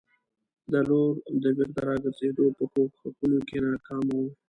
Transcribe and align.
د 0.71 0.73
لور 0.89 1.13
د 1.43 1.43
بېرته 1.57 1.81
راګرزېدو 1.89 2.45
په 2.57 2.63
کوښښونو 2.71 3.39
کې 3.47 3.57
ناکامه 3.67 4.13
وو. 4.19 4.27